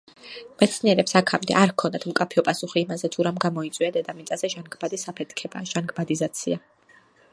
[0.61, 6.63] მეცნიერებს აქამდე არ ჰქონდათ მკაფიო პასუხი იმაზე, თუ რამ გამოიწვია დედამიწაზე ჟანგბადის აფეთქება, ჟანგბადიზაცია.